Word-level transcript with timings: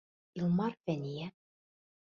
Илмар, 0.39 0.77
Фәниә. 0.89 1.31